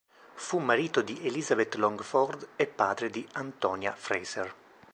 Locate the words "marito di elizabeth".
0.57-1.75